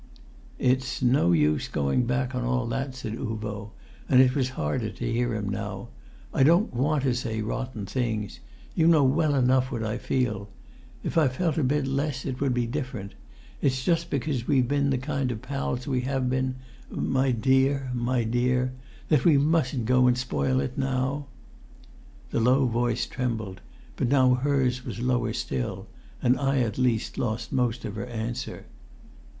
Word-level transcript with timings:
"It's 0.57 1.03
no 1.03 1.31
use 1.31 1.67
going 1.67 2.07
back 2.07 2.33
on 2.33 2.43
all 2.43 2.65
that," 2.69 2.95
said 2.95 3.13
Uvo, 3.13 3.69
and 4.09 4.19
it 4.19 4.33
was 4.33 4.49
harder 4.49 4.89
to 4.89 5.11
hear 5.11 5.35
him 5.35 5.47
now. 5.47 5.89
"I 6.33 6.41
don't 6.41 6.73
want 6.73 7.03
to 7.03 7.13
say 7.13 7.43
rotten 7.43 7.85
things. 7.85 8.39
You 8.73 8.87
know 8.87 9.03
well 9.03 9.35
enough 9.35 9.71
what 9.71 9.83
I 9.83 9.99
feel. 9.99 10.49
If 11.03 11.19
I 11.19 11.27
felt 11.27 11.59
a 11.59 11.63
bit 11.63 11.85
less, 11.85 12.25
it 12.25 12.41
would 12.41 12.51
be 12.51 12.65
different. 12.65 13.13
It's 13.61 13.83
just 13.85 14.09
because 14.09 14.47
we've 14.47 14.67
been 14.67 14.89
the 14.89 14.97
kind 14.97 15.31
of 15.31 15.43
pals 15.43 15.85
we 15.85 16.01
have 16.01 16.31
been... 16.31 16.55
my 16.89 17.29
dear... 17.31 17.91
my 17.93 18.23
dear!... 18.23 18.73
that 19.09 19.23
we 19.23 19.37
mustn't 19.37 19.85
go 19.85 20.07
and 20.07 20.17
spoil 20.17 20.59
it 20.61 20.79
now." 20.79 21.27
The 22.31 22.39
low 22.39 22.65
voice 22.65 23.05
trembled, 23.05 23.61
but 23.97 24.07
now 24.09 24.33
hers 24.33 24.83
was 24.83 24.99
lower 24.99 25.31
still, 25.33 25.85
and 26.23 26.39
I 26.39 26.61
at 26.61 26.79
least 26.79 27.19
lost 27.19 27.51
most 27.53 27.85
of 27.85 27.95
her 27.97 28.07
answer 28.07 28.65